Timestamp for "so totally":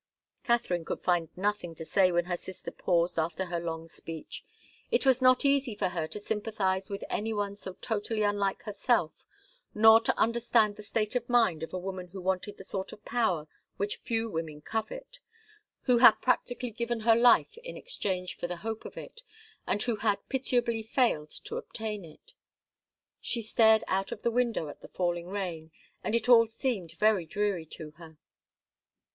7.55-8.23